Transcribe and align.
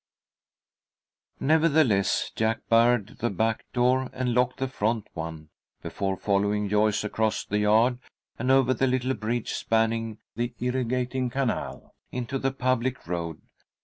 Nevertheless, 1.39 2.31
Jack 2.35 2.61
barred 2.67 3.19
the 3.19 3.29
back 3.29 3.65
door 3.71 4.09
and 4.13 4.33
locked 4.33 4.57
the 4.57 4.67
front 4.67 5.07
one, 5.13 5.49
before 5.83 6.17
following 6.17 6.67
Joyce 6.67 7.03
across 7.03 7.45
the 7.45 7.59
yard, 7.59 7.99
and 8.39 8.49
over 8.49 8.73
the 8.73 8.87
little 8.87 9.13
bridge 9.13 9.51
spanning 9.53 10.17
the 10.35 10.55
irrigating 10.59 11.29
canal, 11.29 11.93
into 12.11 12.39
the 12.39 12.51
public 12.51 13.05
road. 13.05 13.43